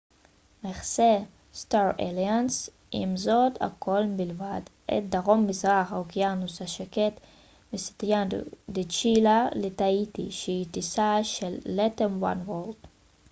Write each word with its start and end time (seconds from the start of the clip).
עם 0.63 0.73
זאת 0.83 1.27
star 1.53 1.99
alliance 1.99 2.69
מכסה 2.95 3.45
הכול 3.59 4.01
מלבד 4.05 4.61
את 4.93 5.09
דרום 5.09 5.47
מזרח 5.47 5.91
האוקיינוס 5.93 6.61
השקט 6.61 7.13
מסנטיאגו 7.73 8.37
דה 8.69 8.81
צ'ילה 8.83 9.47
לטהיטי 9.55 10.31
שהיא 10.31 10.65
טיסה 10.71 11.23
של 11.23 11.57
latam 11.77 12.11
oneworld 12.23 12.87